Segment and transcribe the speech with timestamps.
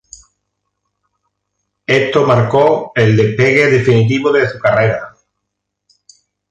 [1.85, 5.15] Esto marcó el despegue definitivo de su carrera.